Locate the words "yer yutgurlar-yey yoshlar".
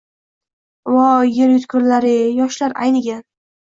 1.37-2.79